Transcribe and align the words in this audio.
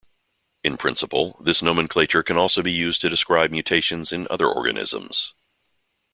In 0.63 0.77
principle, 0.77 1.37
this 1.39 1.61
nomenclature 1.61 2.23
can 2.23 2.35
also 2.35 2.63
be 2.63 2.71
used 2.71 3.01
to 3.01 3.09
describe 3.11 3.51
mutations 3.51 4.11
in 4.11 4.25
other 4.31 4.49
organisms. 4.49 5.35